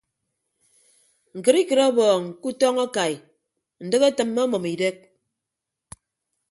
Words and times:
Ñkịtikịt 1.37 1.79
ọbọọñ 1.89 2.21
ke 2.41 2.45
utọñ 2.49 2.75
akai 2.85 3.13
ndịk 3.85 4.03
etịmme 4.09 4.41
ọmʌm 4.45 4.65
idek. 4.73 4.97